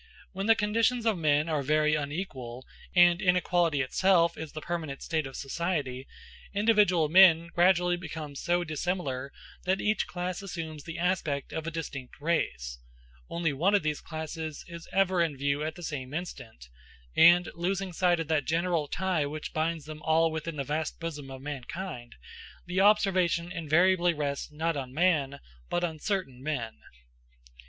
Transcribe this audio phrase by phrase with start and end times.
[0.31, 2.65] When the conditions of men are very unequal,
[2.95, 6.07] and inequality itself is the permanent state of society,
[6.55, 9.31] individual men gradually become so dissimilar
[9.65, 12.79] that each class assumes the aspect of a distinct race:
[13.29, 16.67] only one of these classes is ever in view at the same instant;
[17.15, 21.29] and losing sight of that general tie which binds them all within the vast bosom
[21.29, 22.15] of mankind,
[22.65, 25.39] the observation invariably rests not on man,
[25.69, 26.79] but on certain men.